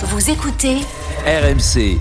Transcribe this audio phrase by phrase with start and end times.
[0.00, 0.76] Vous écoutez
[1.26, 1.98] RMC.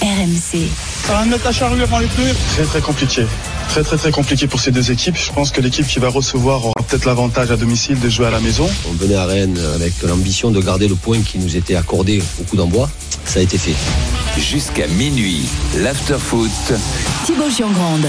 [0.00, 0.68] RMC.
[1.04, 3.26] Ça va mettre la charrue avant les pneus Très très compliqué.
[3.68, 5.16] Très très très compliqué pour ces deux équipes.
[5.16, 8.30] Je pense que l'équipe qui va recevoir aura peut-être l'avantage à domicile de jouer à
[8.30, 8.70] la maison.
[8.88, 12.44] On venait à Rennes avec l'ambition de garder le point qui nous était accordé au
[12.44, 12.88] coup d'envoi.
[13.26, 13.74] Ça a été fait.
[14.36, 16.50] Jusqu'à minuit, l'after-foot.
[17.26, 18.06] Thibaut Giangrande.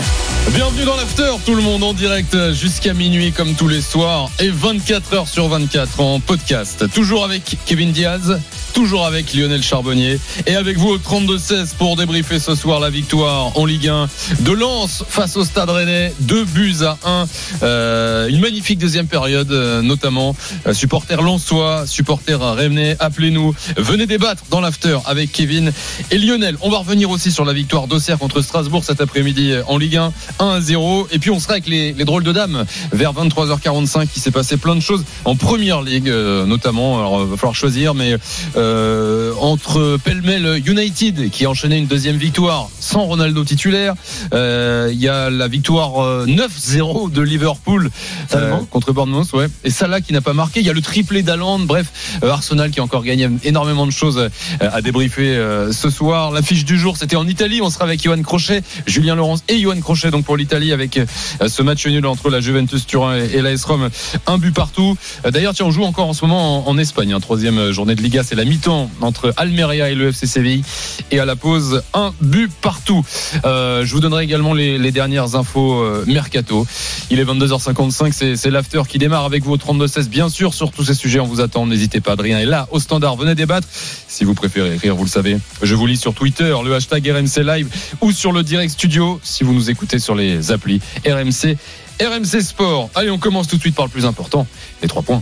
[0.51, 4.49] Bienvenue dans l'after, tout le monde en direct jusqu'à minuit comme tous les soirs et
[4.49, 6.85] 24 heures sur 24 en podcast.
[6.93, 8.39] Toujours avec Kevin Diaz,
[8.73, 13.57] toujours avec Lionel Charbonnier et avec vous au 32-16 pour débriefer ce soir la victoire
[13.57, 14.07] en Ligue 1
[14.41, 16.13] de Lens face au Stade Rennais.
[16.19, 17.25] Deux buts à 1.
[17.63, 20.35] Euh, une magnifique deuxième période, euh, notamment.
[20.67, 23.53] Euh, supporters lensois, supporters rennais, appelez-nous.
[23.77, 25.71] Venez débattre dans l'after avec Kevin
[26.11, 26.57] et Lionel.
[26.61, 30.13] On va revenir aussi sur la victoire d'Auxerre contre Strasbourg cet après-midi en Ligue 1.
[30.39, 31.07] 1 à 0.
[31.11, 34.07] Et puis on sera avec les, les drôles de dames vers 23h45.
[34.15, 36.99] Il s'est passé plein de choses en première ligue, euh, notamment.
[36.99, 38.17] Alors, il va falloir choisir, mais
[38.59, 43.95] euh, entre Pelmel United qui a enchaîné une deuxième victoire sans Ronaldo titulaire.
[44.33, 47.89] Euh, Il y a la victoire euh, 9-0 de Liverpool
[48.35, 49.47] euh, contre Bournemouth, ouais.
[49.63, 50.59] Et Salah qui n'a pas marqué.
[50.59, 51.59] Il y a le triplé d'Aland.
[51.59, 55.89] Bref, euh, Arsenal qui a encore gagné énormément de choses euh, à débriefer euh, ce
[55.89, 56.31] soir.
[56.31, 57.61] L'affiche du jour, c'était en Italie.
[57.61, 61.05] On sera avec Johan Crochet, Julien Laurence et Johan Crochet donc pour l'Italie avec euh,
[61.47, 63.89] ce match nul entre la Juventus Turin et, l'AS Rome.
[64.27, 64.95] Un but partout.
[65.25, 67.13] Euh, D'ailleurs, tiens, on joue encore en ce moment en, en Espagne.
[67.13, 70.63] Hein, troisième journée de Liga, c'est la mi-temps entre Almeria et le FC Séville.
[71.11, 73.05] Et à la pause, un but partout.
[73.45, 76.65] Euh, je vous donnerai également les, dernières infos euh, mercato.
[77.11, 80.09] Il est 22h55, c'est, l'after qui démarre avec vous au 32-16.
[80.09, 81.67] Bien sûr, sur tous ces sujets, on vous attend.
[81.67, 83.15] N'hésitez pas, Adrien est là au standard.
[83.15, 83.67] Venez débattre.
[83.71, 85.37] Si vous préférez écrire, vous le savez.
[85.61, 87.67] Je vous lis sur Twitter, le hashtag RMC Live
[88.01, 91.55] ou sur le direct studio si vous nous écoutez sur les applis RMC.
[92.01, 92.89] RMC Sport.
[92.95, 94.47] Allez, on commence tout de suite par le plus important,
[94.81, 95.21] les trois points.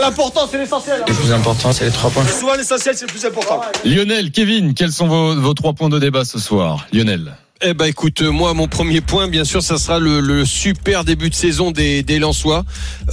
[0.00, 1.02] L'important, c'est l'essentiel.
[1.06, 2.24] Le plus important, c'est les trois points.
[2.26, 3.60] Souvent, l'essentiel, c'est le plus important.
[3.84, 7.34] Lionel, Kevin, quels sont vos, vos trois points de débat ce soir Lionel?
[7.60, 11.02] Eh ben écoute, euh, moi mon premier point, bien sûr, ça sera le, le super
[11.02, 12.64] début de saison des, des Lensois.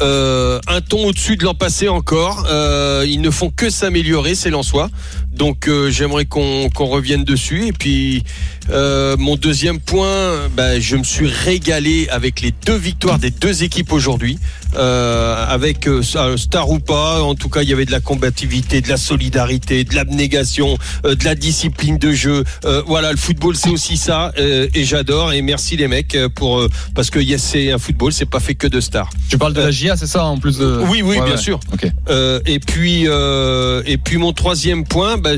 [0.01, 2.45] Euh, un ton au-dessus de l'an passé encore.
[2.47, 4.91] Euh, ils ne font que s'améliorer ces Lensois.
[5.35, 7.67] Donc euh, j'aimerais qu'on qu'on revienne dessus.
[7.67, 8.23] Et puis
[8.69, 13.63] euh, mon deuxième point, ben, je me suis régalé avec les deux victoires des deux
[13.63, 14.39] équipes aujourd'hui.
[14.77, 16.01] Euh, avec euh,
[16.35, 19.85] star ou pas, en tout cas il y avait de la combativité, de la solidarité,
[19.85, 22.43] de l'abnégation, euh, de la discipline de jeu.
[22.65, 26.59] Euh, voilà, le football c'est aussi ça euh, et j'adore et merci les mecs pour
[26.59, 29.09] euh, parce que yes, c'est un football, c'est pas fait que de stars.
[29.29, 30.79] Tu parles de la GIA, c'est ça en plus de.
[30.89, 31.37] Oui, oui, Ouais, bien ouais.
[31.37, 31.59] sûr.
[31.71, 31.87] Ok.
[32.09, 35.31] Euh, et puis euh, et puis mon troisième point, bah,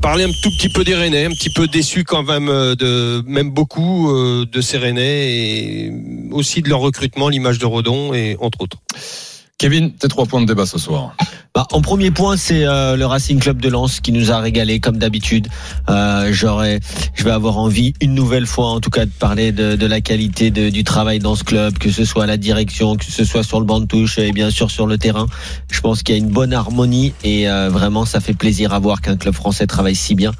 [0.00, 3.20] parler un tout petit peu des Rennais, un petit peu déçu quand même euh, de
[3.26, 5.92] même beaucoup euh, de ces Rennais et
[6.30, 8.78] aussi de leur recrutement, l'image de Redon et entre autres.
[9.64, 11.16] Kevin, tes trois points de débat ce soir.
[11.54, 14.78] Bah, en premier point, c'est euh, le Racing Club de Lens qui nous a régalé
[14.78, 15.48] comme d'habitude.
[15.88, 16.80] Euh, J'aurais,
[17.14, 20.02] je vais avoir envie une nouvelle fois, en tout cas, de parler de, de la
[20.02, 23.24] qualité de- du travail dans ce club, que ce soit à la direction, que ce
[23.24, 25.28] soit sur le banc de touche et bien sûr sur le terrain.
[25.72, 28.78] Je pense qu'il y a une bonne harmonie et euh, vraiment, ça fait plaisir à
[28.80, 30.32] voir qu'un club français travaille si bien.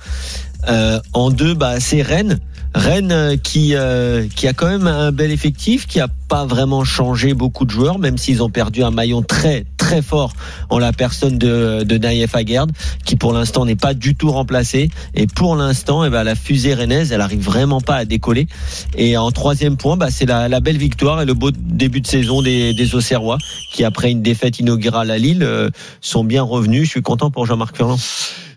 [0.69, 2.41] Euh, en deux, bah, c'est Rennes.
[2.75, 6.85] Rennes euh, qui euh, qui a quand même un bel effectif, qui a pas vraiment
[6.85, 10.33] changé beaucoup de joueurs, même s'ils ont perdu un maillon très très fort
[10.71, 12.71] en la personne de, de Naïef Aguerd,
[13.05, 14.91] qui pour l'instant n'est pas du tout remplacé.
[15.15, 18.49] Et pour l'instant, eh ben, la fusée rennaise, elle arrive vraiment pas à décoller.
[18.97, 22.07] Et en troisième point, bah, c'est la, la belle victoire et le beau début de
[22.07, 23.39] saison des, des Auxerrois,
[23.73, 25.71] qui après une défaite inaugurale à Lille, euh,
[26.01, 26.85] sont bien revenus.
[26.85, 27.99] Je suis content pour Jean-Marc Furlan.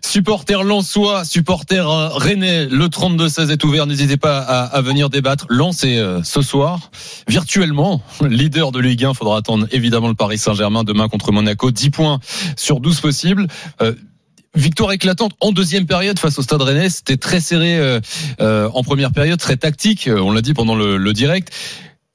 [0.08, 3.86] Supporter Lensois, supporter euh, Rennais, le 32-16 est ouvert.
[3.86, 5.44] N'hésitez pas à, venir débattre.
[5.50, 6.90] Lens est euh, ce soir,
[7.28, 9.12] virtuellement, leader de Ligue 1.
[9.12, 11.70] Faudra attendre évidemment le Paris Saint-Germain demain contre Monaco.
[11.70, 12.20] 10 points
[12.56, 13.48] sur 12 possibles.
[13.82, 13.92] Euh,
[14.54, 16.88] Victoire éclatante en deuxième période face au Stade Rennais.
[16.88, 18.00] C'était très serré
[18.40, 20.08] en première période, très tactique.
[20.10, 21.52] On l'a dit pendant le direct.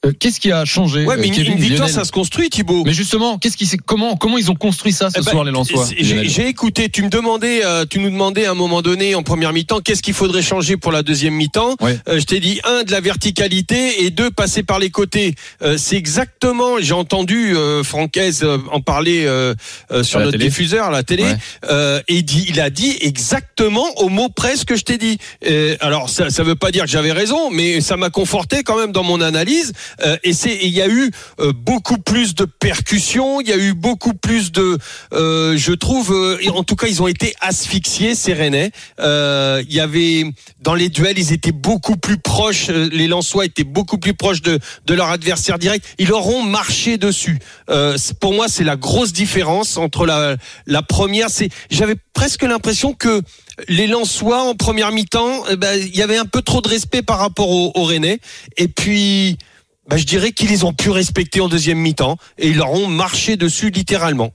[0.05, 2.49] Euh, Qu'est-ce qui a changé Ouais, mais une, Kevin, une victoire, Lionel ça se construit,
[2.49, 2.83] Thibaut.
[2.85, 5.51] Mais justement, qu'est-ce qui comment comment ils ont construit ça ce Eh ben, soir les
[5.51, 6.89] Lensois J'ai écouté.
[6.89, 10.01] Tu me demandais, euh, tu nous demandais à un moment donné en première mi-temps, qu'est-ce
[10.03, 11.75] qu'il faudrait changer pour la deuxième mi-temps.
[11.81, 11.97] Ouais.
[12.09, 15.35] Euh, je t'ai dit un de la verticalité et deux passer par les côtés.
[15.61, 16.79] Euh, c'est exactement.
[16.79, 19.23] J'ai entendu euh, Francaise euh, en parler
[20.03, 20.45] sur notre télé.
[20.45, 21.23] diffuseur à la télé.
[21.23, 21.37] Ouais.
[21.69, 25.17] Euh, et dit, il a dit exactement au mot près ce que je t'ai dit.
[25.47, 28.77] Euh, alors ça, ça veut pas dire que j'avais raison, mais ça m'a conforté quand
[28.77, 29.71] même dans mon analyse.
[30.01, 33.57] Euh, et c'est il y a eu euh, beaucoup plus de percussions, il y a
[33.57, 34.77] eu beaucoup plus de,
[35.13, 38.71] euh, je trouve, euh, en tout cas ils ont été asphyxiés ces Rennais.
[38.99, 40.25] Euh, Il y avait
[40.61, 44.41] dans les duels, ils étaient beaucoup plus proches, euh, les Lensois étaient beaucoup plus proches
[44.41, 45.85] de de leur adversaire direct.
[45.99, 47.39] Ils leur ont marché dessus.
[48.19, 50.35] Pour moi, c'est la grosse différence entre la
[50.67, 51.29] la première.
[51.29, 53.21] C'est j'avais presque l'impression que
[53.67, 57.03] les Lensois en première mi-temps, eh ben, il y avait un peu trop de respect
[57.03, 58.19] par rapport aux, aux Rennais.
[58.57, 59.37] Et puis,
[59.87, 62.87] ben, je dirais qu'ils les ont pu respecter en deuxième mi-temps et ils leur ont
[62.87, 64.31] marché dessus littéralement.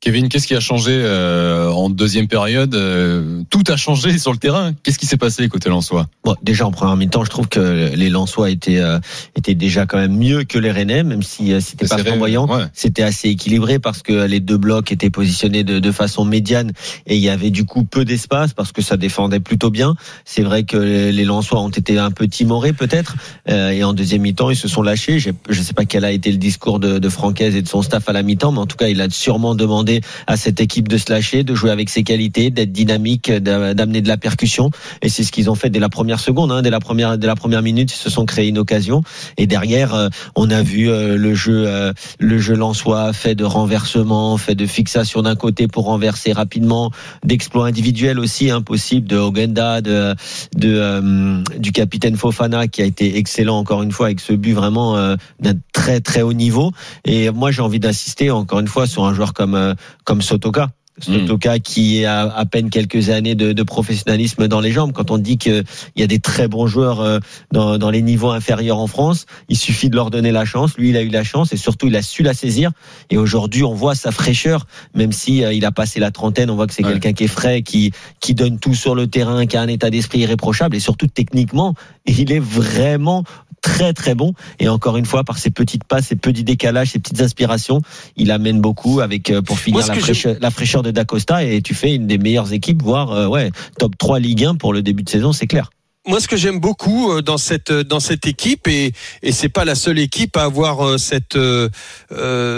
[0.00, 4.36] Kevin, qu'est-ce qui a changé euh, en deuxième période Euh, Tout a changé sur le
[4.36, 4.72] terrain.
[4.82, 6.06] Qu'est-ce qui s'est passé côté Lensois?
[6.22, 8.98] Bon, déjà en première mi-temps, je trouve que les Lensois étaient euh,
[9.36, 12.46] étaient déjà quand même mieux que les Rennais, même si c'était pas flamboyant.
[12.46, 12.64] ouais.
[12.74, 16.72] C'était assez équilibré parce que les deux blocs étaient positionnés de, de façon médiane
[17.06, 19.94] et il y avait du coup peu d'espace parce que ça défendait plutôt bien.
[20.26, 23.16] C'est vrai que les Lensois ont été un peu timorés peut-être
[23.48, 25.18] et en deuxième mi-temps ils se sont lâchés.
[25.18, 27.80] Je ne sais pas quel a été le discours de, de Francaise et de son
[27.82, 29.85] staff à la mi-temps, mais en tout cas il a sûrement demandé
[30.26, 34.00] à cette équipe de se lâcher, de jouer avec ses qualités, d'être dynamique, d'a- d'amener
[34.00, 34.70] de la percussion.
[35.02, 37.26] Et c'est ce qu'ils ont fait dès la première seconde, hein, dès la première dès
[37.26, 39.02] la première minute ils se sont créés une occasion.
[39.36, 43.44] Et derrière euh, on a vu euh, le jeu euh, le jeu lensois fait de
[43.44, 46.90] renversement, fait de fixation d'un côté pour renverser rapidement,
[47.24, 50.14] d'exploits individuels aussi impossible de Ogenda, de,
[50.56, 55.16] de du capitaine Fofana qui a été excellent encore une fois avec ce but vraiment
[55.40, 56.72] d'un très très haut niveau.
[57.04, 59.74] Et moi j'ai envie d'insister encore une fois sur un joueur comme
[60.04, 60.70] comme Sotoka.
[61.00, 64.92] Sotoka qui a à peine quelques années de, de professionnalisme dans les jambes.
[64.92, 65.64] Quand on dit qu'il
[65.96, 67.18] y a des très bons joueurs euh,
[67.52, 70.76] dans, dans les niveaux inférieurs en France, il suffit de leur donner la chance.
[70.78, 72.70] Lui, il a eu la chance et surtout, il a su la saisir.
[73.10, 76.48] Et aujourd'hui, on voit sa fraîcheur, même si euh, il a passé la trentaine.
[76.50, 76.92] On voit que c'est Ouais.
[76.92, 77.90] quelqu'un qui est frais, qui
[78.20, 81.74] qui donne tout sur le terrain, qui a un état d'esprit irréprochable et surtout techniquement,
[82.06, 83.24] il est vraiment
[83.62, 87.00] très très bon et encore une fois par ses petites passes, ses petits décalages, ses
[87.00, 87.80] petites inspirations,
[88.16, 91.74] il amène beaucoup avec euh, pour finir Moi, la la fraîcheur de Dacosta et tu
[91.74, 95.02] fais une des meilleures équipes voire euh, ouais, top 3 Ligue 1 pour le début
[95.02, 95.70] de saison, c'est clair.
[96.08, 98.92] Moi, ce que j'aime beaucoup euh, dans cette euh, dans cette équipe et
[99.22, 101.38] et c'est pas la seule équipe à avoir cette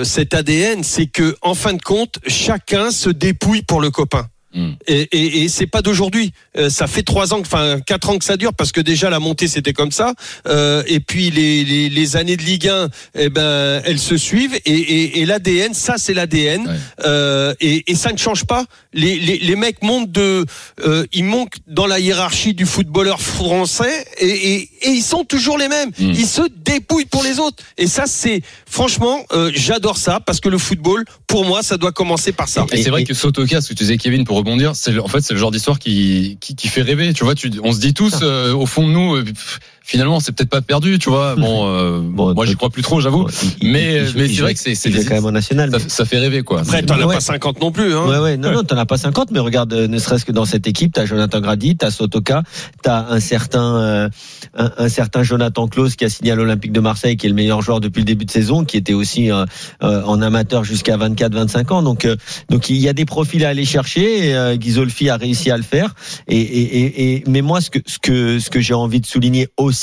[0.05, 4.27] cet ADN, c'est que en fin de compte, chacun se dépouille pour le copain.
[4.55, 4.71] Mm.
[4.87, 6.33] Et, et, et c'est pas d'aujourd'hui.
[6.57, 9.19] Euh, ça fait trois ans, enfin quatre ans que ça dure parce que déjà la
[9.21, 10.15] montée c'était comme ça.
[10.47, 14.59] Euh, et puis les, les, les années de Ligue 1, eh ben elles se suivent.
[14.65, 16.67] Et, et, et l'ADN, ça c'est l'ADN.
[16.67, 16.75] Ouais.
[17.05, 18.65] Euh, et, et ça ne change pas.
[18.95, 20.47] Les, les, les mecs montent de,
[20.85, 25.59] euh, ils montent dans la hiérarchie du footballeur français et, et, et ils sont toujours
[25.59, 25.91] les mêmes.
[25.99, 26.11] Mm.
[26.13, 27.63] Ils se dépouillent pour les autres.
[27.77, 31.93] Et ça c'est franchement, euh, j'adore ça parce que le football, pour moi, ça doit
[31.93, 32.65] commencer par ça.
[32.73, 34.93] Et, Et- c'est vrai et- que Sotoka, ce que tu disais Kevin, pour rebondir, c'est
[34.93, 37.13] le- en fait c'est le genre d'histoire qui, qui qui fait rêver.
[37.13, 40.21] Tu vois, tu, on se dit tous euh, au fond de nous, euh, pff, finalement
[40.21, 40.99] c'est peut-être pas perdu.
[40.99, 43.27] Tu vois, bon, euh, Bon, moi j'y crois plus trop, j'avoue.
[43.63, 45.71] Mais- il- mais c'est vrai que c'est- c'est quand même en national.
[45.73, 46.61] Ça, ça fait rêver quoi.
[46.61, 47.15] Après, t'en as Ouais.
[47.15, 47.95] pas 50 non plus.
[47.95, 48.07] Hein.
[48.07, 50.45] Ouais, ouais, non, non, t'en as pas 50, mais regarde, euh, ne serait-ce que dans
[50.45, 52.43] cette équipe, t'as Jonathan Grady, t'as Sotoka,
[52.83, 54.09] t'as un certain, euh,
[54.57, 57.35] un, un certain Jonathan Klaus qui a signé à l'Olympique de Marseille, qui est le
[57.35, 59.47] meilleur joueur depuis le début de saison, qui était aussi euh,
[59.83, 61.83] euh, en amateur jusqu'à 24-25 ans.
[61.83, 62.17] Donc, euh,
[62.51, 64.29] donc il y a des profils à aller chercher.
[64.29, 65.95] Et, euh, Ghisolfi a réussi à le faire.
[66.27, 69.07] Et, et, et, et- mais moi, ce que, ce que, ce que j'ai envie de
[69.07, 69.78] souligner aussi,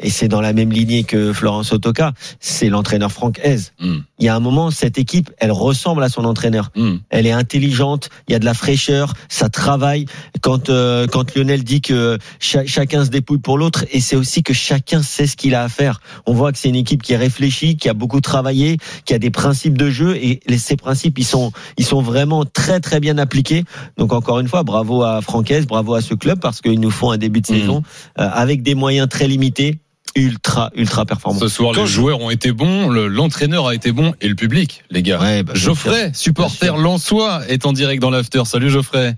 [0.00, 3.56] et c'est dans la même lignée que Florence Sotoka, c'est l'entraîneur Franck Hez.
[3.80, 3.96] Mm.
[4.18, 6.96] Il y a un moment, cette équipe, elle ressemble à son entraîneur Mm.
[7.10, 10.06] elle est intelligente, il y a de la fraîcheur, ça travaille.
[10.40, 14.42] Quand euh, quand Lionel dit que cha- chacun se dépouille pour l'autre, et c'est aussi
[14.42, 16.00] que chacun sait ce qu'il a à faire.
[16.26, 19.18] On voit que c'est une équipe qui est réfléchie, qui a beaucoup travaillé, qui a
[19.18, 23.18] des principes de jeu, et ces principes ils sont ils sont vraiment très très bien
[23.18, 23.64] appliqués.
[23.96, 27.10] Donc encore une fois, bravo à Francaise, bravo à ce club parce qu'ils nous font
[27.10, 27.60] un début de Mhm.
[27.60, 27.82] saison
[28.18, 29.78] euh, avec des moyens très limités,
[30.16, 31.38] ultra ultra performants.
[31.38, 34.28] Ce soir, Quand les je- joueurs ont été bons, le- l'entraîneur a été bon et
[34.28, 35.20] le public, les gars.
[35.20, 38.44] Ouais, bah, Geoffrey, supporter Lensois, est en direct dans l'after.
[38.44, 39.14] Salut Geoffrey.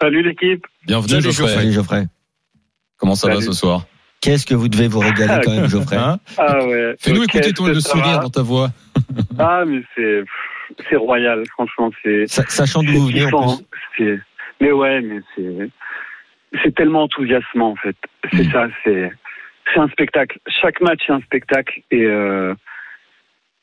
[0.00, 0.64] Salut l'équipe.
[0.86, 1.54] Bienvenue Salut, Geoffrey.
[1.54, 2.06] Salut Geoffrey.
[2.98, 3.86] Comment ça va ce soir?
[4.22, 5.96] Qu'est-ce que vous devez vous régaler quand même, Geoffrey?
[5.96, 6.94] Hein Ah ouais.
[6.98, 8.70] Fais-nous écouter ton, le sourire dans ta voix.
[9.38, 10.24] Ah mais c'est
[10.90, 12.26] c'est royal, franchement c'est.
[12.26, 13.56] Sa- Sachant d'où vous venez en
[13.92, 14.14] plus.
[14.14, 14.18] hein.
[14.60, 15.70] Mais ouais, mais c'est
[16.62, 17.96] c'est tellement enthousiasmant en fait.
[18.32, 18.50] C'est Mm.
[18.50, 19.10] ça, c'est
[19.72, 20.38] c'est un spectacle.
[20.48, 22.54] Chaque match est un spectacle et euh,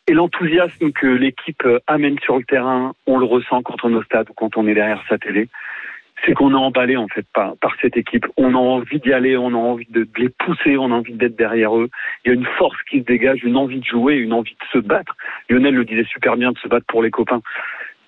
[0.08, 3.96] et l'enthousiasme que l'équipe euh, amène sur le terrain, on le ressent quand on est
[3.96, 5.48] au stade ou quand on est derrière sa télé.
[6.26, 8.26] C'est qu'on est emballé en fait par, par cette équipe.
[8.38, 11.14] On a envie d'y aller, on a envie de, de les pousser, on a envie
[11.14, 11.90] d'être derrière eux.
[12.24, 14.80] Il y a une force qui se dégage, une envie de jouer, une envie de
[14.80, 15.16] se battre.
[15.50, 17.42] Lionel le disait super bien, de se battre pour les copains.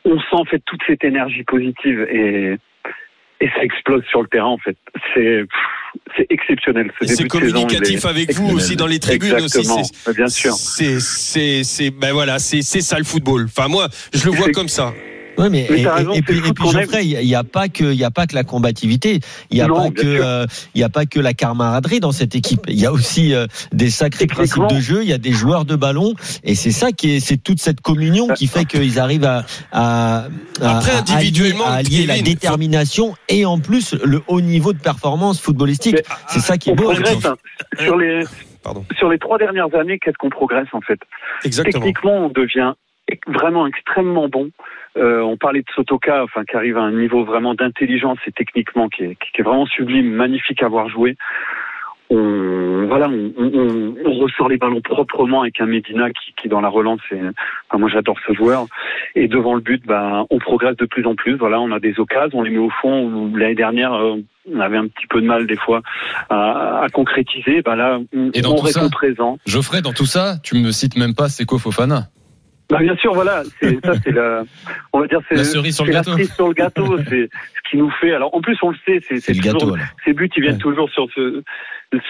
[0.06, 2.58] On sent en fait toute cette énergie positive et,
[3.42, 4.78] et ça explose sur le terrain en fait.
[5.14, 5.44] C'est
[6.18, 6.92] c'est exceptionnel.
[7.00, 9.60] Ce Et c'est saison, communicatif avec vous aussi dans les tribunes aussi.
[9.60, 10.54] Exactement, c'est- bien sûr.
[10.54, 13.46] C'est, c'est, ben voilà, c'est, c'est ça le football.
[13.46, 14.94] Enfin, moi, je le vois comme ça.
[15.38, 16.70] Ouais, mais Mais et, raison, et puis, et puis.
[16.70, 19.20] Geoffrey, il n'y a pas que il y a pas que la combativité,
[19.52, 22.12] il y a Non, pas que euh, il y a pas que la camaraderie dans
[22.12, 22.62] cette équipe.
[22.68, 25.66] Il y a aussi euh, des sacrés principes de jeu, il y a des joueurs
[25.66, 26.14] de ballon
[26.44, 30.28] et c'est ça qui est c'est toute cette communion qui fait qu'ils arrivent à à,
[30.62, 34.42] à- Après, à individuellement, allier, à allier la faut- détermination et en plus le haut
[34.42, 35.96] niveau de performance footballistique.
[35.96, 36.84] Mais, C'est ça qui est On beau.
[36.92, 37.36] progresse hein.
[37.80, 38.24] sur les
[38.64, 38.86] Pardon.
[38.98, 40.00] sur les trois dernières années.
[40.00, 41.00] Qu'est-ce qu'on progresse en fait?
[41.44, 41.80] Exactement.
[41.84, 42.74] Techniquement, on devient
[43.28, 44.50] vraiment extrêmement bon.
[44.98, 48.88] Euh, on parlait de Sotoka, enfin qui arrive à un niveau vraiment d'intelligence et techniquement
[48.90, 51.18] qui est, qui est vraiment sublime, magnifique à voir jouer.
[52.12, 56.62] On voilà, on, on- on ressort les ballons proprement avec un Medina qui, qui dans
[56.62, 57.20] la relance, est,
[57.68, 58.68] enfin, moi j'adore ce joueur.
[59.16, 61.36] Et devant le but, ben on progresse de plus en plus.
[61.36, 63.32] Voilà, on a des occasions, on les met au fond.
[63.36, 64.18] L'année dernière, euh,
[64.54, 65.82] on avait un petit peu de mal des fois
[66.30, 67.64] à, à concrétiser.
[67.64, 69.40] Ben là, on, Et dans on tout ça répond présent.
[69.48, 72.04] Geoffrey, dans tout ça, tu me cites même pas Seko Fofana.
[72.70, 74.44] Bah bien sûr, voilà, c'est ça, c'est la,
[74.92, 76.12] on va dire, c'est La cerise sur le gâteau.
[76.14, 78.12] cerise sur le gâteau, c'est ce qui nous fait.
[78.14, 79.76] Alors en plus, on le sait, c'est toujours- gâteau.
[80.04, 80.60] ces buts, ils viennent Ouais.
[80.62, 81.44] toujours sur ce,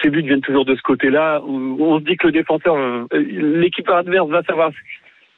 [0.02, 1.42] ces buts viennent toujours de ce côté-là.
[1.44, 4.70] où On se dit que le défenseur, euh, l'équipe adverse va savoir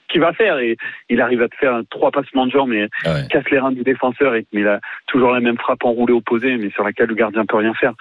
[0.08, 0.76] qu'il va faire et
[1.08, 3.26] il arrive à te faire trois passements de jambes mais Ah ouais.
[3.30, 6.56] casse les reins du défenseur et mais il a toujours la même frappe enroulée opposée
[6.56, 7.92] mais sur laquelle le gardien peut rien faire.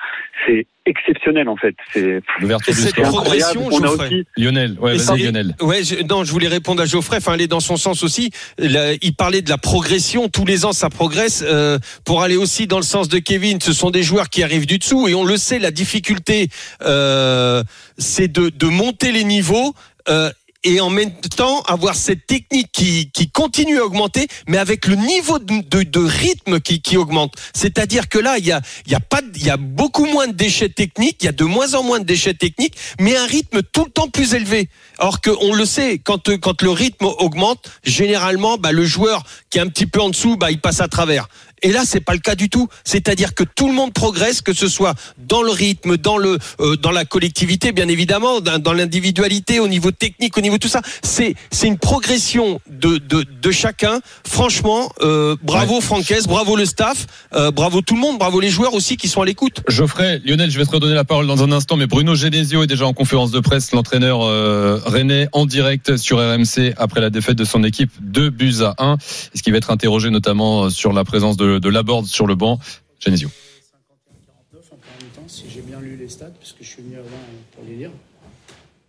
[0.46, 1.76] C'est exceptionnel en fait.
[1.92, 5.54] C'est L'ouverture Et du cette progression, On a aussi Lionel, ouais, Et vas-y Lionel.
[5.62, 8.32] Ouais, je, non, je voulais répondre à Geoffrey, enfin aller dans son sens aussi.
[8.58, 11.44] Là, il parlait de la progression, tous les ans ça progresse.
[11.46, 14.66] euh, pour aller aussi dans le sens de Kevin, ce sont des joueurs qui arrivent
[14.66, 16.48] du dessous et on le sait, la difficulté,
[16.84, 17.64] euh,
[17.98, 19.74] c'est de, de monter les niveaux.
[20.10, 20.30] euh,
[20.68, 25.40] et en même temps avoir cette technique qui, continue à augmenter, mais avec le niveau
[25.40, 27.36] de, rythme qui, augmente.
[27.54, 31.44] C'est-à-dire que là, il y a, beaucoup moins de déchets techniques, il y a de
[31.44, 34.70] moins en moins de déchets techniques, mais un rythme tout le temps plus élevé.
[35.00, 39.60] Alors que on le sait, quand quand le rythme augmente, généralement, bah, le joueur qui
[39.60, 41.28] est un petit peu en dessous, bah, il passe à travers.
[41.64, 42.68] Et là, c'est pas le cas du tout.
[42.84, 46.76] C'est-à-dire que tout le monde progresse, que ce soit dans le rythme, dans le, euh,
[46.78, 50.68] dans la collectivité, bien évidemment, dans, dans l'individualité, au niveau technique, au niveau de tout
[50.68, 50.82] ça.
[51.04, 54.00] C'est, c'est une progression de, de, de chacun.
[54.26, 58.74] Franchement, euh, bravo Francaise, bravo le staff, euh, bravo tout le monde, bravo les joueurs
[58.74, 59.62] aussi qui sont à l'écoute.
[59.68, 62.68] Geoffrey, Lionel, je vais te redonner la parole dans un instant, mais Bruno Genesio est
[62.68, 67.38] déjà en conférence de presse, l'entraîneur euh, rennais en direct sur RMC après la défaite
[67.38, 68.98] de son équipe 2 buts à 1.
[69.34, 72.36] Est-ce qu'il va être interrogé notamment euh, sur la présence de, de Laborde sur le
[72.36, 72.60] banc
[73.00, 73.30] Genesio.
[73.30, 77.08] 51-49 en première mi-temps, si j'ai bien lu les stats, puisque je suis venu avant
[77.54, 77.92] pour les lire.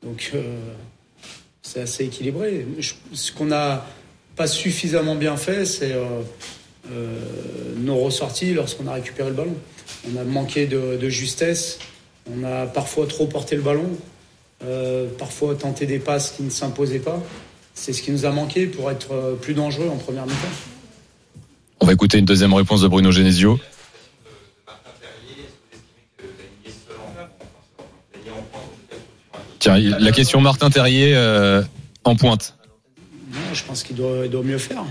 [0.03, 0.75] Donc, euh,
[1.63, 2.67] c'est assez équilibré.
[3.13, 3.85] Ce qu'on n'a
[4.37, 6.23] pas suffisamment bien fait, c'est euh,
[6.91, 9.57] euh, nos ressorties lorsqu'on a récupéré le ballon.
[10.13, 11.79] On a manqué de, de justesse,
[12.31, 13.89] on a parfois trop porté le ballon,
[15.19, 17.21] parfois tenté des passes qui ne s'imposaient pas.
[17.75, 20.78] C'est ce qui nous a manqué pour être plus dangereux en première mi-temps.
[21.81, 23.59] On va écouter une deuxième réponse de Bruno Genesio.
[29.59, 31.63] Tiens, la question Martin Terrier euh,
[32.05, 32.57] en pointe.
[33.33, 34.85] Non, je pense qu'il doit, il doit mieux faire.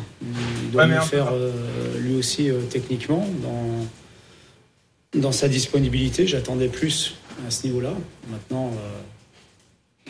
[0.64, 1.52] Il doit mieux faire euh,
[2.00, 6.28] lui aussi euh, techniquement dans, dans sa disponibilité.
[6.28, 7.16] J'attendais plus
[7.48, 7.94] à ce niveau-là.
[8.30, 9.00] Maintenant, euh,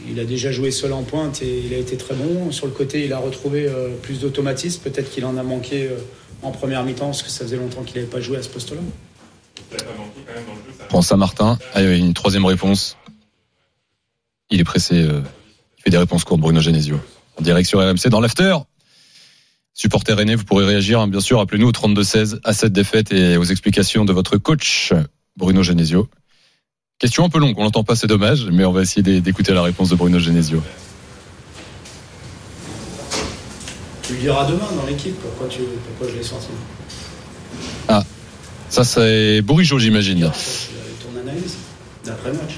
[0.05, 2.51] il a déjà joué seul en pointe et il a été très bon.
[2.51, 4.81] Sur le côté, il a retrouvé euh, plus d'automatisme.
[4.81, 5.97] Peut-être qu'il en a manqué euh,
[6.43, 8.81] en première mi-temps parce que ça faisait longtemps qu'il n'avait pas joué à ce poste-là.
[10.89, 12.97] Pour Saint-Martin, Allez, une troisième réponse.
[14.49, 15.01] Il est pressé.
[15.01, 15.21] euh,
[15.77, 16.99] il fait des réponses courtes, Bruno Genesio.
[17.39, 18.55] En direct sur RMC dans l'after.
[19.73, 21.39] Supporter René, vous pourrez réagir, hein, bien sûr.
[21.39, 24.91] Appelez-nous au 32-16 à cette défaite et aux explications de votre coach,
[25.35, 26.09] Bruno Genesio.
[26.99, 29.53] Question un peu longue, on l'entend pas, c'est dommage, mais on va essayer d'é- d'écouter
[29.53, 30.63] la réponse de Bruno Genesio.
[34.01, 36.47] Tu lui diras demain dans l'équipe pourquoi, tu, pourquoi je l'ai sorti.
[38.69, 40.19] Ça, c'est Bourigeau, j'imagine.
[40.19, 41.55] Ton analyse
[42.03, 42.55] d'après-match.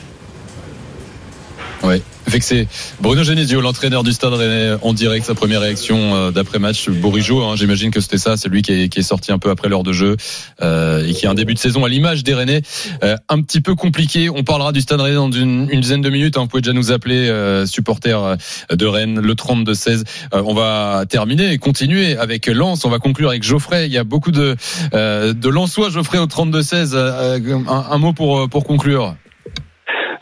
[1.83, 2.67] Ouais, vexé.
[3.01, 6.89] Bruno Genesio, l'entraîneur du Stade Rennais, en direct, sa première réaction euh, d'après-match.
[6.89, 9.83] Bourigeau, hein, j'imagine que c'était ça, c'est lui qui est, sorti un peu après l'heure
[9.83, 10.15] de jeu
[10.61, 12.61] euh, et qui a un début de saison à l'image des Rennais
[13.03, 14.29] euh, un petit peu compliqué.
[14.29, 16.37] On parlera du Stade Rennais dans une, dizaine de minutes.
[16.37, 16.41] hein.
[16.41, 18.37] Vous pouvez déjà nous appeler, euh, supporters
[18.69, 20.03] de Rennes, le 32-16.
[20.33, 22.85] Euh, on va terminer et continuer avec Lens.
[22.85, 23.87] On va conclure avec Geoffrey.
[23.87, 24.55] Il y a beaucoup de,
[24.93, 26.91] de Lensois, Geoffrey, au 32-16.
[26.93, 29.15] Euh, un, un mot pour, pour conclure.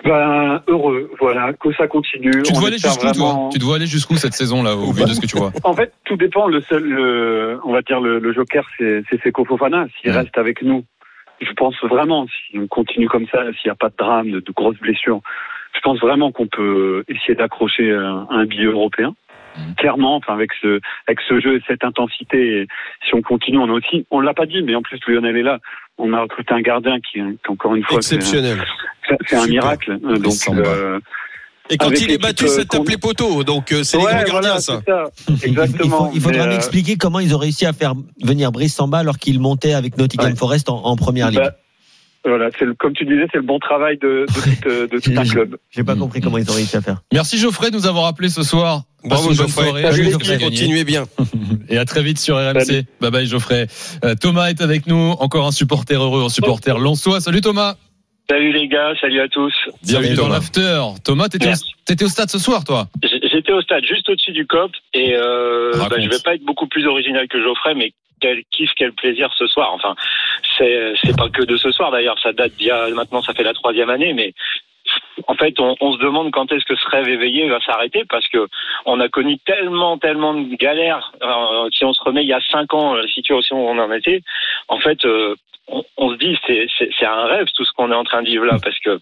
[0.08, 2.32] Ben, heureux, voilà, que ça continue.
[2.44, 5.04] Tu te vois aller jusqu'où, vraiment- Tu te vois aller jusqu'où cette saison-là, au vu
[5.04, 6.48] de ce que tu vois En fait, tout dépend.
[6.48, 9.88] Le seul, le- on va dire le, le joker, c'est c'est Seko Fofana.
[10.02, 10.18] S'il Ouais.
[10.18, 10.84] reste avec nous,
[11.42, 14.40] je pense vraiment, si on continue comme ça, s'il n'y a pas de drame, de,
[14.40, 15.22] de grosses blessures,
[15.76, 19.14] je pense vraiment qu'on peut essayer d'accrocher un, un billet européen.
[19.58, 19.76] Mhm.
[19.76, 22.68] Clairement, enfin avec ce avec ce jeu et cette intensité, et
[23.08, 25.44] si on continue, on a aussi, on l'a pas dit, mais en plus Lionel est
[25.44, 25.60] là.
[25.98, 28.64] On a recruté un gardien qui, qui encore une fois, Exceptionnel.
[29.28, 29.98] c'est un miracle.
[30.06, 30.62] Euh, Donc, Samba.
[30.62, 31.00] euh,
[31.70, 33.44] Et quand Avec il est battu, ça euh, tape qu'on- les poteaux.
[33.44, 35.12] Donc euh, c'est ouais, les grands gardiens, voilà, ça.
[35.28, 35.36] ça.
[35.44, 36.12] Exactement.
[36.14, 39.00] Il, faut- il faudra euh, m'expliquer comment ils ont réussi à faire venir Brice Samba
[39.00, 40.36] alors qu'il montait avec Nottingham Ouais.
[40.38, 41.42] Forest en, en première ligue.
[42.28, 44.26] Voilà, c'est le, comme tu disais, c'est le bon travail de,
[44.66, 45.58] de, euh, de tout un club.
[45.70, 47.02] J'ai pas compris comment ils ont réussi à faire.
[47.14, 48.84] Merci Geoffrey de nous avoir appelé ce soir.
[49.04, 49.64] Bravo, Geoffrey.
[49.64, 49.84] soirée.
[49.84, 50.12] Salut.
[50.12, 51.06] Geoffrey, Continuez bien.
[51.70, 52.60] Et à très vite sur RMC.
[52.66, 52.84] Salut.
[53.00, 53.68] Bye bye Geoffrey.
[54.04, 57.22] Euh, Thomas est avec nous, encore un supporter heureux, un supporter Lensois.
[57.22, 57.76] Salut Thomas.
[58.30, 59.54] Salut les gars, salut à tous.
[59.84, 60.82] Bienvenue dans l'after.
[61.06, 61.48] Thomas, t'étais
[62.04, 62.90] au, au stade ce soir, toi?
[63.02, 66.44] J- J'étais au stade juste au-dessus du COP et euh, bah, je vais pas être
[66.44, 69.72] beaucoup plus original que Geoffrey, mais quel kiff, quel plaisir ce soir.
[69.74, 69.96] Enfin,
[70.58, 73.36] c'est c'est pas que de ce soir d'ailleurs, ça date d'il y a maintenant, ça
[73.36, 74.34] fait la troisième année, mais
[75.28, 78.28] en fait, on, on se demande quand est-ce que ce rêve éveillé va s'arrêter parce
[78.28, 78.48] que
[78.86, 81.12] on a connu tellement, tellement de galères.
[81.24, 83.92] Euh, si on se remet il y a cinq ans, la situation où on en
[83.92, 84.22] était,
[84.68, 85.36] en fait, euh,
[85.70, 88.22] on, on se dit c'est c'est c'est un rêve tout ce qu'on est en train
[88.22, 89.00] de vivre là parce que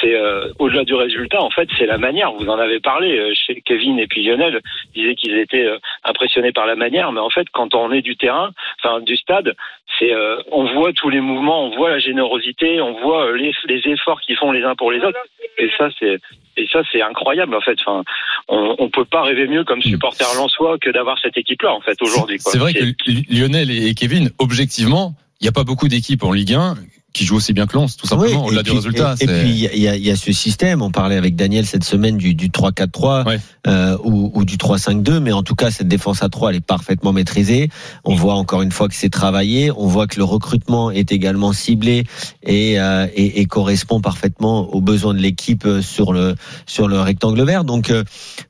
[0.00, 1.42] c'est euh, au-delà du résultat.
[1.42, 2.32] En fait, c'est la manière.
[2.32, 4.60] Vous en avez parlé euh, chez Kevin et puis Lionel
[4.94, 8.16] disaient qu'ils étaient euh, impressionnés par la manière, mais en fait, quand on est du
[8.16, 8.50] terrain,
[8.82, 9.54] enfin du stade,
[9.98, 13.80] c'est euh, on voit tous les mouvements, on voit la générosité, on voit les, les
[13.88, 15.18] efforts qu'ils font les uns pour les autres,
[15.58, 16.18] et ça c'est
[16.56, 17.78] et ça c'est incroyable en fait.
[17.84, 18.04] Enfin,
[18.48, 22.00] on, on peut pas rêver mieux comme supporter lensois que d'avoir cette équipe-là en fait
[22.02, 22.38] aujourd'hui.
[22.38, 22.52] quoi.
[22.52, 22.84] C'est vrai que
[23.32, 26.76] Lionel et et Kevin, objectivement, il n'y a pas beaucoup d'équipes en Ligue 1
[27.12, 29.14] qui jouent aussi bien que Lens, tout simplement, Oui, au-delà du puis- résultat.
[29.20, 30.80] Et, et puis il y y, a- il y a ce système.
[30.82, 33.38] On parlait avec Daniel cette semaine du, du 3-4-3 Ouais.
[33.66, 36.60] euh, ou, ou du 3-5-2, mais en tout cas cette défense à 3 elle est
[36.60, 37.68] parfaitement maîtrisée.
[38.04, 39.70] On voit encore une fois que c'est travaillé.
[39.76, 42.04] On voit que le recrutement est également ciblé
[42.42, 46.34] et, euh, et, et correspond parfaitement aux besoins de l'équipe euh, sur le
[46.66, 47.64] sur le rectangle vert.
[47.64, 48.04] Donc euh,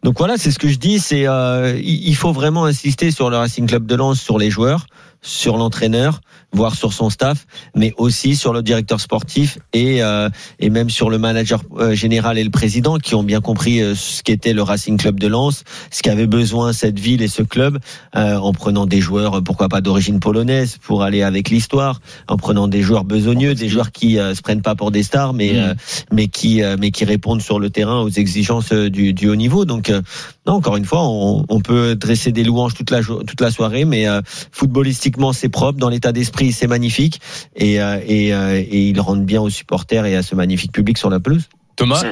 [0.05, 0.99] donc voilà, c'est ce que je dis.
[1.01, 4.51] C'est euh, il il faut vraiment insister sur le Racing Club de Lens, sur les
[4.51, 4.87] joueurs,
[5.23, 6.21] sur l'entraîneur,
[6.53, 10.29] voire sur son staff, mais aussi sur le directeur sportif et euh,
[10.59, 13.95] et même sur le manager euh, général et le président qui ont bien compris euh,
[13.95, 17.79] ce qu'était le Racing Club de Lens, ce qu'avait besoin cette ville et ce club,
[18.17, 22.37] euh, en prenant des joueurs, euh, pourquoi pas d'origine polonaise, pour aller avec l'histoire, en
[22.37, 25.53] prenant des joueurs besogneux, des joueurs qui euh, se prennent pas pour des stars, mais
[25.53, 25.57] Mm.
[25.57, 25.75] euh,
[26.13, 29.65] mais qui euh, mais qui répondent sur le terrain aux exigences du, du haut niveau.
[29.65, 30.01] Donc euh,
[30.47, 33.85] non, encore une fois, on, on peut dresser des louanges toute la toute la soirée,
[33.85, 37.21] mais euh, footballistiquement c'est propre, dans l'état d'esprit c'est magnifique
[37.57, 40.99] et euh, et, euh, et ils rendent bien aux supporters et à ce magnifique public
[40.99, 41.49] sur la pelouse.
[41.77, 42.03] Thomas,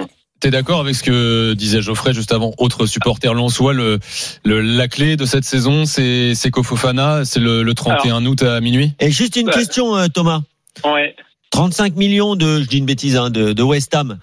[0.41, 3.99] t'es d'accord avec ce que disait Geoffrey juste avant, autre supporter lensois, le,
[4.45, 8.61] le, la clé de cette saison, c'est c'est Kofofana, c'est le, le 31 août à
[8.61, 8.93] minuit?
[9.01, 9.55] Et juste une Ouais.
[9.55, 10.43] question, Thomas.
[10.85, 11.15] Ouais.
[11.51, 14.19] 35 millions de, je dis une bêtise, hein, de, de West Ham.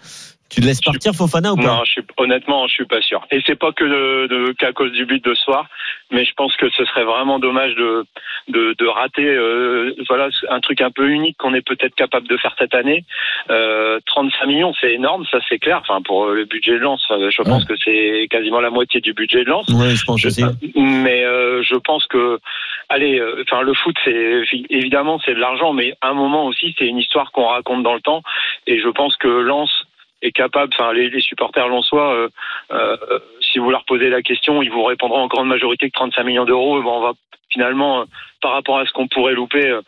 [0.50, 3.22] Tu te laisses partir Fofana ou pas Non, je suis, honnêtement, je suis pas sûr.
[3.32, 5.68] Et c'est pas que de, de- qu'à cause du but de ce soir,
[6.12, 8.06] mais je pense que ce serait vraiment dommage de
[8.48, 12.38] de, de rater, euh, voilà, un truc un peu unique qu'on est peut-être capable de
[12.38, 13.04] faire cette année.
[13.50, 15.80] Euh, 35 millions, c'est énorme, ça c'est clair.
[15.82, 19.12] Enfin, pour le budget de Lens, euh, je pense que c'est quasiment la moitié du
[19.14, 19.68] budget de Lens.
[19.68, 20.44] Ouais, je pense Je- aussi.
[20.76, 22.40] mais euh, je pense que,
[22.88, 26.74] allez, euh, enfin le foot, c'est évidemment c'est de l'argent, mais à un moment aussi
[26.80, 28.24] c'est une histoire qu'on raconte dans le temps,
[28.66, 29.87] et je pense que Lens
[30.22, 32.30] est capable, enfin les, les supporters lensois, euh,
[32.72, 32.98] euh,
[33.42, 36.46] si vous leur posez la question, ils vous répondront en grande majorité que 35 millions
[36.46, 37.14] d'euros, bon, on va
[37.50, 38.06] finalement, euh,
[38.42, 39.68] par rapport à ce qu'on pourrait louper.
[39.68, 39.82] euh,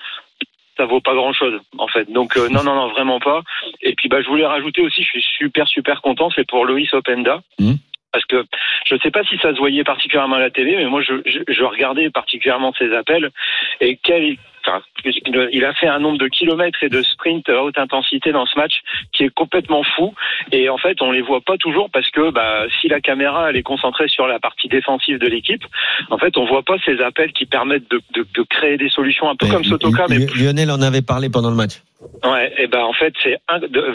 [0.78, 2.10] ça vaut pas grand chose en fait.
[2.10, 3.42] Donc euh, non non non vraiment pas.
[3.82, 6.94] Et puis bah je voulais rajouter aussi, je suis super super content, c'est pour Loïs
[6.94, 7.42] Openda.
[7.60, 7.76] Mhm.
[8.14, 8.46] Parce que
[8.86, 11.16] je ne sais pas si ça se voyait particulièrement à la télé, mais moi je,
[11.26, 13.30] je, je regardais particulièrement ses appels
[13.82, 14.82] et quel enfin,
[15.52, 18.58] il a fait un nombre de kilomètres et de sprints à haute intensité dans ce
[18.58, 18.82] match
[19.14, 20.14] qui est complètement fou.
[20.52, 23.56] Et en fait, on les voit pas toujours parce que bah, si la caméra elle
[23.56, 25.64] est concentrée sur la partie défensive de l'équipe,
[26.10, 29.30] en fait, on voit pas ces appels qui permettent de, de, de créer des solutions
[29.30, 31.82] un peu comme Sotoka, mais Li- Lionel en avait parlé pendant le match.
[32.24, 33.38] Ouais, et ben en fait c'est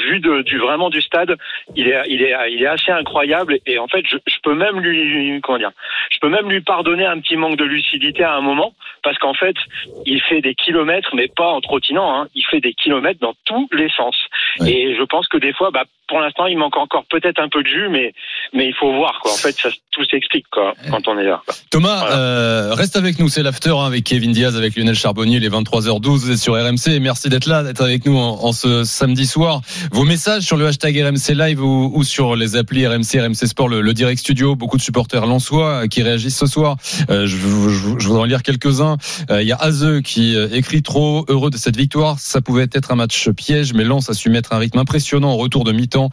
[0.08, 1.36] vu de, du vraiment du stade,
[1.74, 4.80] il est il est il est assez incroyable et en fait je, je peux même
[4.80, 5.72] lui comment dire,
[6.10, 9.32] je peux même lui pardonner un petit manque de lucidité à un moment parce qu'en
[9.32, 9.56] fait
[10.04, 13.68] il fait des kilomètres mais pas en trottinant, hein, il fait des kilomètres dans tous
[13.72, 14.16] les sens
[14.60, 14.70] Ouais.
[14.70, 17.62] et je pense que des fois bah pour l'instant il manque encore peut-être un peu
[17.62, 18.12] de jus mais
[18.52, 21.40] mais il faut voir quoi en fait ça tout s'explique quoi quand on est là.
[21.46, 21.54] quoi.
[21.70, 22.16] Thomas, Voilà.
[22.16, 26.08] euh, reste avec nous, c'est l'after hein, avec Kevin Diaz, avec Lionel Charbonnier, les 23h12
[26.18, 26.88] vous êtes sur RMC.
[26.88, 29.60] Et merci d'être là, d'être avec nous en, en ce samedi soir.
[29.92, 33.68] Vos messages sur le hashtag RMC Live ou, ou sur les applis RMC, RMC Sport,
[33.68, 34.56] le, le direct studio.
[34.56, 36.76] Beaucoup de supporters lensois euh, qui réagissent ce soir.
[37.10, 38.96] Euh, je, je- je voudrais en lire quelques-uns.
[39.30, 42.18] Euh, Il y a Azeux qui euh, écrit trop heureux de cette victoire.
[42.18, 45.36] Ça pouvait être un match piège, mais Lens a su mettre un rythme impressionnant au
[45.36, 46.10] retour de mi-temps.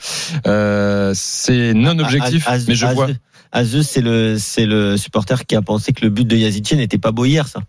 [0.48, 3.08] Euh, C'est non objectif, Az- mais je vois.
[3.54, 6.98] Azeux, c'est le, c'est le supporter qui a pensé que le but de Yazidji n'était
[6.98, 7.60] pas beau hier, ça.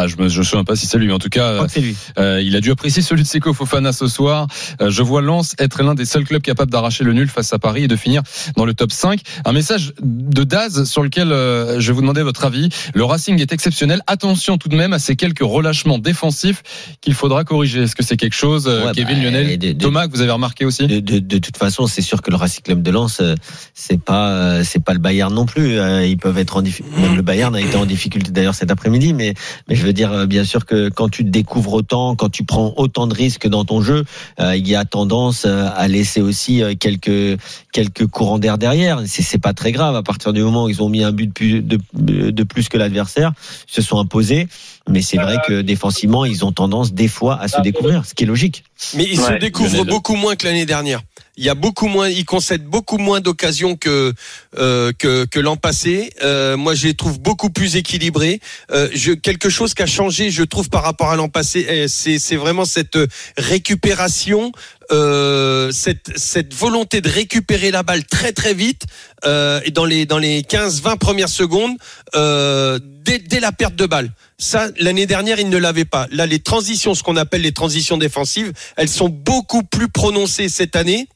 [0.00, 1.96] Ah, je me je souviens pas si c'est lui, mais en tout cas, lui.
[2.20, 4.46] Euh, il a dû apprécier celui de Seko Fofana ce soir.
[4.80, 7.58] Euh, je vois Lens être l'un des seuls clubs capables d'arracher le nul face à
[7.58, 8.22] Paris et de finir
[8.56, 9.20] dans le top 5.
[9.44, 12.68] Un message de Daz sur lequel euh, je vais vous demander votre avis.
[12.94, 14.00] Le Racing est exceptionnel.
[14.06, 16.62] Attention tout de même à ces quelques relâchements défensifs
[17.00, 17.82] qu'il faudra corriger.
[17.82, 20.20] Est-ce que c'est quelque chose, euh, Ouais, Kevin, bah, Lionel, de- de- Thomas, que vous
[20.20, 23.34] avez remarqué aussi De, toute façon, c'est sûr que le Racing Club de Lens, euh,
[23.74, 25.76] c'est pas, euh, c'est pas le Bayern non plus.
[25.76, 26.96] Euh, Ils peuvent être en difficulté.
[27.16, 29.34] Le Bayern a été en difficulté d'ailleurs cet après-midi, mais,
[29.68, 32.44] mais je veux dire, euh, bien sûr que quand tu te découvres autant, quand tu
[32.44, 34.04] prends autant de risques dans ton jeu,
[34.38, 37.40] euh, il y a tendance euh, à laisser aussi quelques,
[37.72, 39.00] quelques courants d'air derrière.
[39.06, 41.26] C'est, c'est pas très grave à partir du moment où ils ont mis un but
[41.26, 43.32] de plus, de, de plus que l'adversaire,
[43.68, 44.48] ils se sont imposés.
[44.88, 48.24] Mais c'est vrai que défensivement, ils ont tendance des fois à se découvrir, ce qui
[48.24, 48.64] est logique.
[48.94, 51.02] Mais ils se découvrent beaucoup moins que l'année dernière.
[51.38, 54.12] Il y a beaucoup moins, ils concèdent beaucoup moins d'occasions que
[54.58, 56.10] euh, que, que l'an passé.
[56.20, 58.40] Euh, moi, je les trouve beaucoup plus équilibrés.
[58.72, 61.86] Euh, je, quelque chose qui a changé, je trouve, par rapport à l'an passé, eh,
[61.86, 62.98] c'est vraiment cette
[63.36, 64.50] récupération,
[64.90, 68.82] euh, cette cette volonté de récupérer la balle très très vite
[69.24, 71.76] euh, et dans les dans les 15-20 premières secondes
[72.16, 74.10] euh, dès, dès la perte de balle.
[74.38, 76.08] Ça, l'année dernière, ils ne l'avaient pas.
[76.10, 80.74] Là, les transitions, ce qu'on appelle les transitions défensives, elles sont beaucoup plus prononcées cette
[80.74, 81.06] année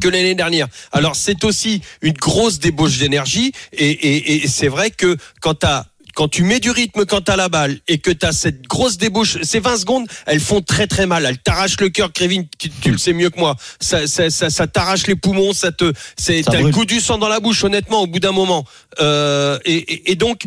[0.00, 0.68] que l'année dernière.
[0.92, 5.86] Alors c'est aussi une grosse débauche d'énergie et, et, et c'est vrai que quand t'as
[6.14, 9.42] quand tu mets du rythme quand t'as la balle et que t'as cette grosse débauche,
[9.42, 11.26] ces 20 secondes, elles font très très mal.
[11.26, 13.56] Elles t'arrachent le cœur, Kevin, tu, tu le sais mieux que moi.
[13.80, 16.74] Ça, ça, ça, ça t'arrache les poumons, ça te, c'est, Ça t'as le brûle.
[16.74, 18.64] goût du sang dans la bouche, honnêtement, au bout d'un moment.
[19.00, 20.44] Euh, et, et, et donc,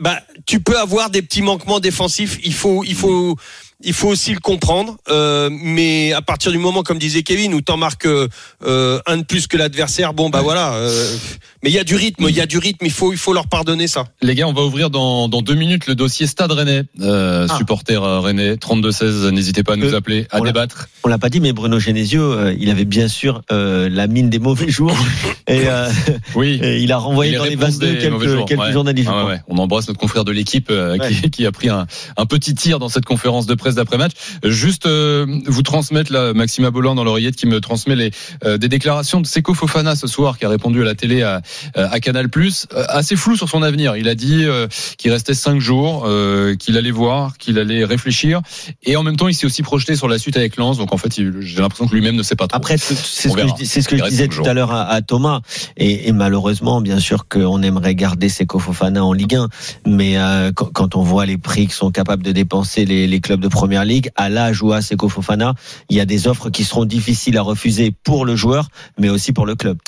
[0.00, 2.38] bah, tu peux avoir des petits manquements défensifs.
[2.44, 3.36] Il faut, il faut,
[3.82, 4.96] il faut aussi le comprendre.
[5.10, 8.28] Euh, mais à partir du moment, comme disait Kevin, où t'en marques euh,
[8.64, 10.74] euh, un de plus que l'adversaire, bon bah voilà.
[10.74, 11.16] euh,
[11.62, 12.84] mais il y a du rythme, il y a du rythme.
[12.86, 14.04] Il faut, il faut leur pardonner ça.
[14.22, 16.82] Les gars, on va ouvrir dans, dans deux minutes le dossier Stade Rennais.
[17.00, 17.56] Euh, Ah.
[17.58, 20.88] Supporter Rennais, 32-16, n'hésitez pas à nous Euh, appeler, à on débattre.
[21.04, 24.30] On l'a pas dit, mais Bruno Genesio, euh, il avait bien sûr euh, la mine
[24.30, 24.96] des mauvais jours
[25.48, 25.88] et, euh,
[26.34, 26.58] Oui.
[26.62, 28.46] et il a renvoyé dans les réponses 22 des mauvais quelques, jours.
[28.46, 28.72] quelques Ouais.
[28.72, 29.08] journalistes.
[29.12, 29.40] Ah ouais, ouais.
[29.48, 30.96] On embrasse notre confrère de l'équipe euh,
[31.30, 34.12] qui, a pris un, un petit tir dans cette conférence de presse d'après-match.
[34.44, 38.10] Juste euh, vous transmettre là, Maxima Bolland dans l'oreillette qui me transmet les,
[38.44, 41.40] euh, des déclarations de Seko Fofana ce soir qui a répondu à la télé à,
[41.74, 42.28] à Canal+.
[42.34, 43.96] Euh, assez flou sur son avenir.
[43.96, 44.66] Il a dit euh,
[44.98, 48.40] qu'il restait cinq jours, euh, qu'il allait voir, qu'il allait réfléchir,
[48.82, 50.78] et en même temps il s'est aussi projeté sur la suite avec Lens.
[50.78, 52.56] Donc en fait, j'ai l'impression que lui-même ne sait pas trop.
[52.56, 55.40] Après, c'est ce que je, ce que disais tout à l'heure à, à Thomas.
[55.76, 59.48] Et, et malheureusement, bien sûr qu'on aimerait garder Seko Fofana en Ligue 1,
[59.86, 63.20] mais euh, quand, quand on voit les prix que sont capables de dépenser les, les
[63.20, 65.54] clubs de Première Ligue, à l'âge où a Seko Fofana,
[65.88, 68.66] il y a des offres qui seront difficiles à refuser pour le joueur,
[68.98, 69.78] mais aussi pour le club.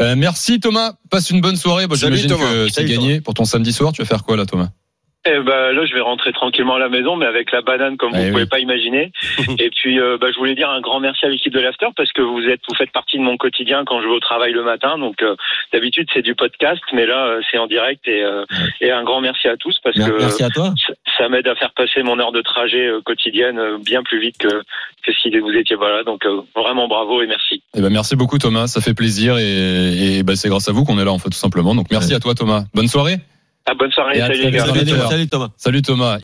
[0.00, 0.94] Euh, merci Thomas.
[1.10, 1.86] Passe une bonne soirée.
[1.86, 2.50] Bon, Salut, J'imagine Thomas.
[2.66, 3.92] que c'est gagné pour ton samedi soir.
[3.92, 4.68] Tu vas faire quoi là, Thomas?
[5.24, 8.10] Eh ben là, je vais rentrer tranquillement à la maison, mais avec la banane comme
[8.12, 8.30] Eh vous oui.
[8.32, 9.12] pouvez pas imaginer.
[9.60, 12.10] Et puis, euh, bah, je voulais dire un grand merci à l'équipe de l'After parce
[12.12, 14.64] que vous êtes, vous faites partie de mon quotidien quand je vais au travail le
[14.64, 14.98] matin.
[14.98, 15.36] Donc, euh,
[15.72, 18.44] d'habitude c'est du podcast, mais là c'est en direct et, euh,
[18.80, 20.74] et un grand merci à tous parce que Merci à toi.
[21.18, 24.36] Ça- m'aide à faire passer mon heure de trajet euh, quotidienne euh, bien plus vite
[24.38, 26.02] que, que si vous étiez pas là.
[26.04, 27.62] Donc, euh, vraiment bravo et merci.
[27.76, 30.84] Eh ben, merci beaucoup Thomas, ça fait plaisir et, et ben, c'est grâce à vous
[30.84, 31.74] qu'on est là en fait tout simplement.
[31.74, 32.16] Donc merci Ouais.
[32.16, 32.64] à toi Thomas.
[32.74, 33.16] Bonne soirée.
[33.64, 34.50] Ah, bonne soirée, Et à salut gars.
[34.72, 35.08] bientôt.
[35.08, 35.48] Salut Thomas.
[35.56, 36.18] Salut Thomas.